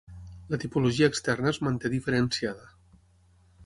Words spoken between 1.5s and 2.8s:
es manté diferenciada.